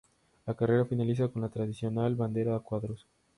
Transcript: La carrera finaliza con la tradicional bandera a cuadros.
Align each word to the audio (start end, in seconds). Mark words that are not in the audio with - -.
La 0.47 0.55
carrera 0.55 0.83
finaliza 0.83 1.27
con 1.27 1.43
la 1.43 1.49
tradicional 1.49 2.15
bandera 2.15 2.55
a 2.55 2.59
cuadros. 2.61 3.05